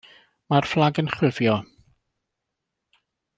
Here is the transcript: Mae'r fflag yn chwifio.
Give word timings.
Mae'r 0.53 0.67
fflag 0.69 1.01
yn 1.03 1.11
chwifio. 1.19 1.59